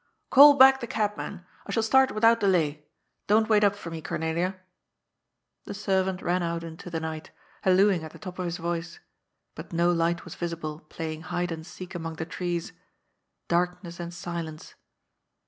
[0.27, 1.45] '^ Gall back the cabman!
[1.67, 2.87] I shall start without delay.—
[3.27, 4.59] Don't wait up for me, Cornelia."
[5.65, 7.29] The servant ran out into the night,
[7.61, 8.99] hallooing at the top of his voice.
[9.53, 12.73] But no light was visible playing hide and seek among the trees.
[13.47, 14.73] Darkness and silence.